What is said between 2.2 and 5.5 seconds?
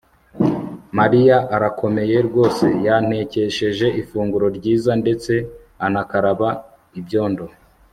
rwose Yantekesheje ifunguro ryiza ndetse